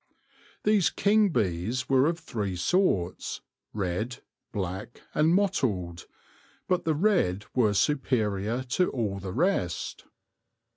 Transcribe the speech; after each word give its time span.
These 0.63 0.89
king 0.89 1.29
bees 1.29 1.87
were 1.87 2.07
of 2.07 2.17
three 2.17 2.55
sorts— 2.55 3.41
red, 3.71 4.17
black, 4.51 5.03
and 5.13 5.29
mottled; 5.35 6.07
but 6.67 6.85
the 6.85 6.95
red 6.95 7.45
were 7.53 7.75
superior 7.75 8.63
to 8.69 8.89
all 8.89 9.19
the 9.19 9.31
rest. 9.31 10.05